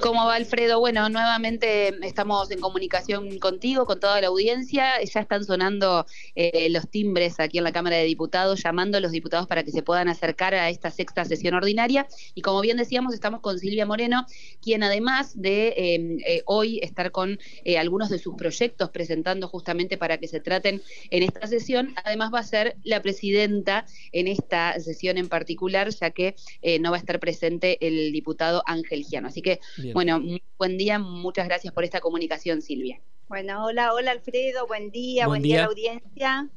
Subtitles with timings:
[0.00, 0.80] ¿Cómo va Alfredo?
[0.80, 5.00] Bueno, nuevamente estamos en comunicación contigo, con toda la audiencia.
[5.02, 9.12] Ya están sonando eh, los timbres aquí en la Cámara de Diputados, llamando a los
[9.12, 12.08] diputados para que se puedan acercar a esta sexta sesión ordinaria.
[12.34, 14.26] Y como bien decíamos, estamos con Silvia Moreno,
[14.60, 17.38] quien además de eh, eh, hoy estar con
[17.78, 22.40] algunos de sus proyectos presentando justamente para que se traten en esta sesión, además va
[22.40, 26.34] a ser la presidenta en esta sesión en particular, ya que
[26.80, 29.28] no va a estar presente el diputado Ángel Giano.
[29.28, 29.51] Así que
[29.92, 30.20] bueno,
[30.58, 33.00] buen día, muchas gracias por esta comunicación, Silvia.
[33.28, 35.58] Bueno, hola, hola Alfredo, buen día, buen, día.
[35.58, 36.48] a la audiencia.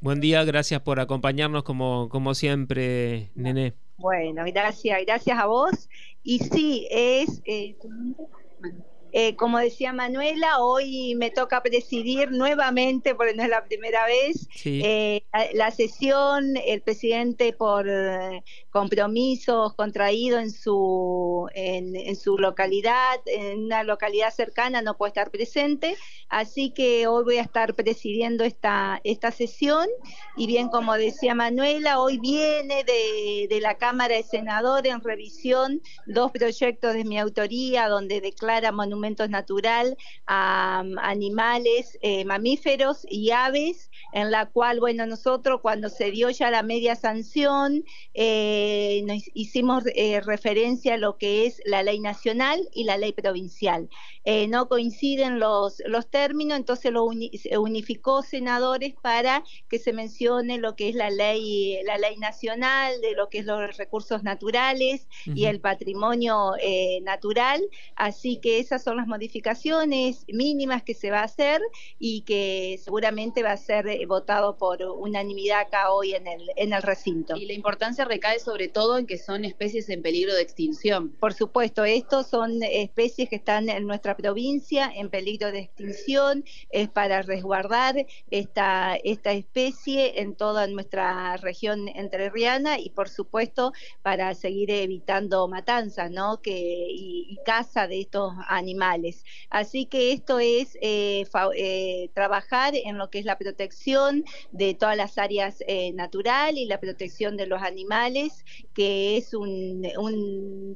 [0.00, 3.74] Buen día, gracias por acompañarnos como, como siempre, Nené.
[3.96, 5.88] Bueno, gracias, gracias a vos.
[6.22, 7.42] Y sí, es...
[7.44, 7.76] Eh,
[9.12, 14.48] eh, como decía Manuela, hoy me toca presidir nuevamente, porque no es la primera vez,
[14.64, 15.22] eh,
[15.54, 23.82] la, sesión, el presidente por eh, compromisos contraído en su, en, su localidad, en una
[23.82, 25.96] localidad cercana, no puede estar presente,
[26.28, 29.88] así que hoy voy a estar presidiendo esta, esta sesión.
[30.36, 35.82] Y bien como decía Manuela, hoy viene de, de la Cámara de Senadores en revisión
[36.06, 44.30] dos proyectos de mi autoría donde declara natural a animales, eh, mamíferos y aves, en
[44.30, 47.84] la cual, bueno, nosotros cuando se dio ya la media sanción,
[48.14, 53.88] eh, hicimos eh, referencia a lo que es la ley nacional y la ley provincial.
[54.48, 60.90] no coinciden los, los términos, entonces lo unificó senadores para que se mencione lo que
[60.90, 65.60] es la ley, la ley nacional, de lo que es los recursos naturales y el
[65.60, 66.52] patrimonio
[67.02, 67.60] natural.
[67.96, 71.60] Así que esas son las modificaciones mínimas que se va a hacer
[71.98, 76.72] y que seguramente va a ser eh, votado por unanimidad acá hoy en el, en
[76.72, 77.36] el recinto.
[77.36, 81.10] Y la importancia recae sobre todo en que son especies en peligro de extinción.
[81.20, 86.88] Por supuesto, estos son especies que están en nuestra provincia en peligro de extinción, es
[86.88, 94.70] para resguardar esta, esta especie en toda nuestra región entrerriana y por supuesto para seguir
[94.70, 96.40] evitando matanzas ¿no?
[96.40, 98.79] que, y caza de estos animales
[99.50, 101.26] Así que esto es eh,
[101.56, 106.66] eh, trabajar en lo que es la protección de todas las áreas eh, naturales y
[106.66, 110.74] la protección de los animales, que es un, un,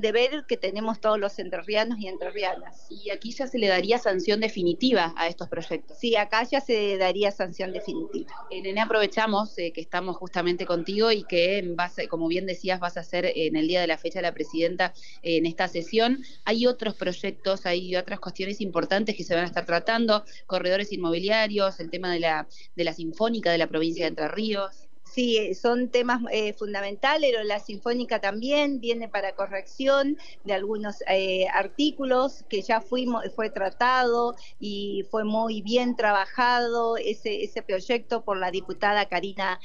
[0.00, 2.86] deber que tenemos todos los entrerrianos y entrerrianas.
[2.90, 5.98] Y aquí ya se le daría sanción definitiva a estos proyectos.
[5.98, 8.30] Sí, acá ya se daría sanción definitiva.
[8.50, 13.30] En aprovechamos que estamos justamente contigo y que, vas, como bien decías, vas a ser
[13.34, 16.22] en el día de la fecha la presidenta en esta sesión.
[16.44, 21.80] Hay otros proyectos hay otras cuestiones importantes que se van a estar tratando, corredores inmobiliarios,
[21.80, 24.89] el tema de la, de la Sinfónica de la provincia de Entre Ríos.
[25.12, 31.02] Sí, eh, son temas eh, fundamentales, pero la Sinfónica también viene para corrección de algunos
[31.08, 38.22] eh, artículos que ya fuimos, fue tratado y fue muy bien trabajado ese, ese proyecto
[38.24, 39.58] por la diputada Karina,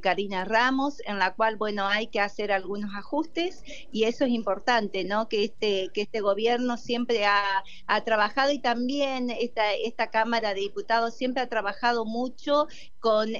[0.00, 3.62] Karina Ramos, en la cual, bueno, hay que hacer algunos ajustes
[3.92, 5.28] y eso es importante, ¿no?
[5.28, 10.60] Que este, que este gobierno siempre ha, ha trabajado y también esta, esta Cámara de
[10.60, 12.66] Diputados siempre ha trabajado mucho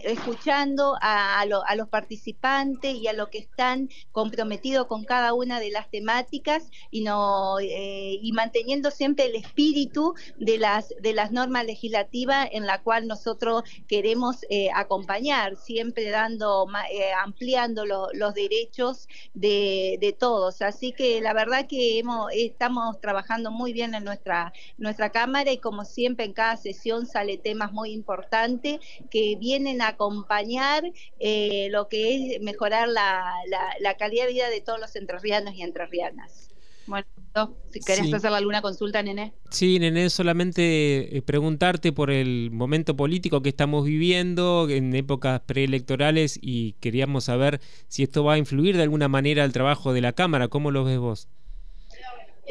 [0.04, 5.91] escuchando a los participantes y a los que están comprometidos con cada una de las
[5.91, 12.49] temáticas y, no, eh, y manteniendo siempre el espíritu de las, de las normas legislativas
[12.53, 20.62] en la cual nosotros queremos eh, acompañar, siempre dando, eh, ampliando los derechos de, todos.
[20.62, 25.59] Así que la verdad que hemos, estamos trabajando muy bien en nuestra, nuestra Cámara y
[25.59, 30.84] como siempre en cada sesión sale temas muy importantes que vienen a acompañar
[31.19, 36.50] eh, lo que es mejorar la, calidad de vida de todos los entrerrianos y entrerrianas.
[36.87, 37.06] Bueno,
[37.71, 39.33] si querés hacer alguna consulta, Nené.
[39.50, 46.39] Sí, Nené, solamente eh, preguntarte por el momento político que estamos viviendo en épocas preelectorales
[46.41, 50.12] y queríamos saber si esto va a influir de alguna manera al trabajo de la
[50.12, 50.49] Cámara.
[50.49, 51.28] ¿Cómo lo ves vos?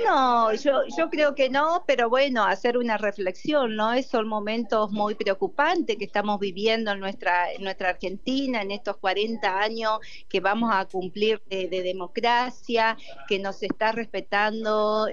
[0.03, 3.93] No, yo, yo creo que no, pero bueno, hacer una reflexión, ¿no?
[3.93, 8.97] Esos son momentos muy preocupantes que estamos viviendo en nuestra, en nuestra Argentina, en estos
[8.97, 12.97] 40 años que vamos a cumplir de, democracia,
[13.27, 15.07] que nos está respetando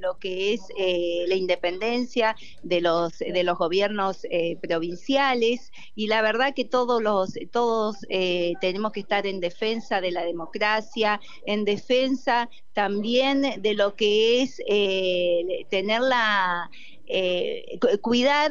[0.00, 6.22] lo que es eh, la independencia de los, de los gobiernos eh, provinciales y la
[6.22, 11.64] verdad que todos, los, todos eh, tenemos que estar en defensa de la democracia, en
[11.64, 12.48] defensa
[12.78, 16.70] también de lo que es eh, tener la,
[17.10, 18.50] eh, cuidar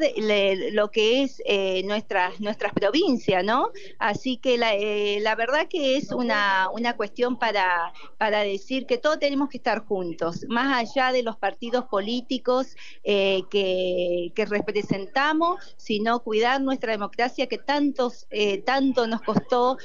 [0.71, 3.69] lo que es eh, nuestras, nuestras provincias, ¿no?
[4.00, 8.98] Así que la, eh, la verdad que es una, una cuestión para, para decir que
[8.98, 16.24] todos tenemos que estar juntos, más allá de los partidos políticos que, que, representamos, sino
[16.24, 18.27] cuidar nuestra democracia que tantos,
[18.65, 19.77] tanto nos costó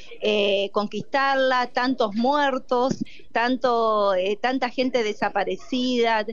[0.73, 6.25] conquistarla, tantos muertos, tanto, tanta gente desaparecida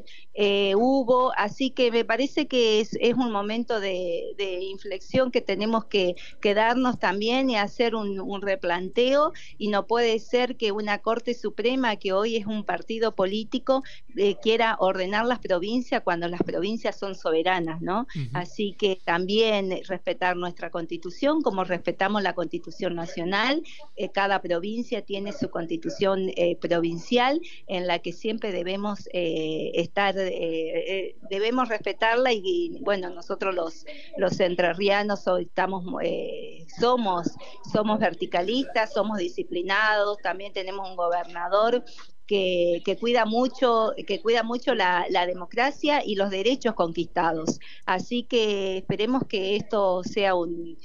[0.76, 6.16] hubo, así que me parece que es, es un momento de, inflexión que tenemos que,
[6.56, 12.14] darnos también y hacer un, replanteo y no puede ser que una Corte Suprema, que
[12.14, 13.84] hoy es un partido político,
[14.16, 18.08] eh, quiera ordenar las provincias cuando las provincias son soberanas, ¿no?
[18.34, 23.64] Así que también respetar nuestra constitución, como respetamos la constitución nacional,
[23.96, 31.70] eh, cada provincia tiene su constitución eh, provincial en la que siempre debemos estar, debemos
[31.70, 33.86] respetar y, bueno, nosotros los,
[34.18, 37.32] los entrerrianos estamos, eh, somos,
[37.72, 41.84] somos verticalistas, somos disciplinados, también tenemos un gobernador
[42.26, 47.60] que, que, cuida mucho, que cuida mucho la, democracia y los derechos conquistados.
[47.86, 50.78] Así que esperemos que esto sea un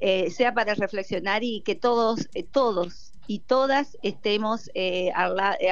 [0.00, 4.68] eh, sea para reflexionar y que todos, eh, todos y todas estemos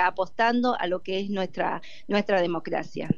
[0.00, 3.08] apostando a lo que es nuestra, nuestra democracia.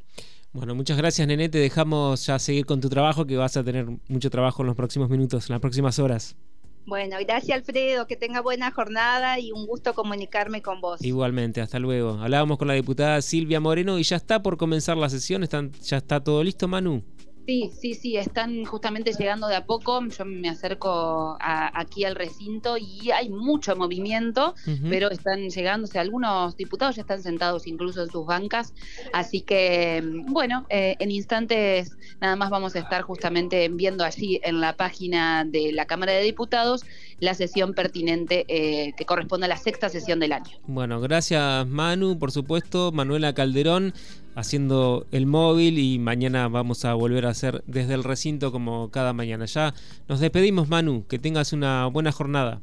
[0.53, 1.49] Bueno, muchas gracias, Nene.
[1.49, 4.77] Te dejamos ya seguir con tu trabajo, que vas a tener mucho trabajo en los
[4.77, 6.37] próximos minutos, en las próximas horas.
[6.85, 11.03] Bueno, gracias Alfredo, que tenga buena jornada y un gusto comunicarme con vos.
[11.03, 12.19] Igualmente, hasta luego.
[12.21, 15.99] Hablábamos con la diputada Silvia Moreno y ya está por comenzar la sesión, Están, ya
[15.99, 17.05] está todo listo, Manu.
[17.47, 20.01] Sí, sí, sí, están justamente llegando de a poco.
[20.07, 24.55] Yo me acerco aquí al recinto y hay mucho movimiento,
[24.89, 28.75] pero están llegando, o sea, algunos diputados ya están sentados incluso en sus bancas.
[29.13, 34.61] Así que, bueno, eh, en instantes nada más vamos a estar justamente viendo allí en
[34.61, 36.85] la página de la Cámara de Diputados
[37.19, 40.59] la sesión pertinente eh, que corresponde a la sexta sesión del año.
[40.67, 43.95] Bueno, gracias Manu, por supuesto, Manuela Calderón
[44.35, 49.13] haciendo el móvil y mañana vamos a volver a hacer desde el recinto como cada
[49.13, 49.45] mañana.
[49.47, 49.75] Ya
[50.09, 52.61] nos despedimos Manu, que tengas una buena jornada.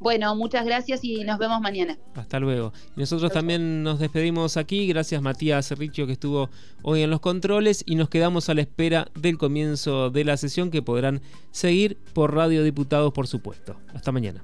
[0.00, 1.98] Bueno, muchas gracias y nos vemos mañana.
[2.14, 2.72] Hasta luego.
[2.96, 4.86] Nosotros también nos despedimos aquí.
[4.86, 6.48] Gracias Matías Cerricho que estuvo
[6.82, 10.70] hoy en los controles y nos quedamos a la espera del comienzo de la sesión
[10.70, 11.20] que podrán
[11.50, 13.76] seguir por Radio Diputados, por supuesto.
[13.92, 14.42] Hasta mañana.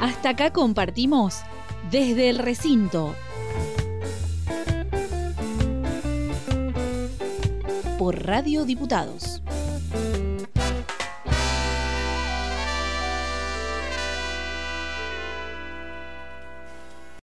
[0.00, 1.40] Hasta acá compartimos
[1.90, 3.14] desde el recinto
[7.98, 9.42] por Radio Diputados.